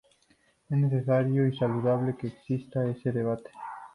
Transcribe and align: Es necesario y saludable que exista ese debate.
Es 0.71 0.75
necesario 0.79 1.45
y 1.47 1.55
saludable 1.55 2.15
que 2.17 2.25
exista 2.29 2.83
ese 2.87 3.11
debate. 3.11 3.51